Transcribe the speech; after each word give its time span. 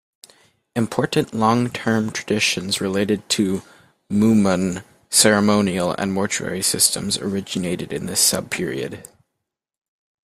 Important 0.75 1.31
long-term 1.31 2.09
traditions 2.09 2.81
related 2.81 3.29
to 3.29 3.61
Mumun 4.09 4.83
ceremonial 5.11 5.91
and 5.95 6.11
mortuary 6.11 6.63
systems 6.63 7.19
originated 7.19 7.93
in 7.93 8.07
this 8.07 8.19
sub-period. 8.19 9.07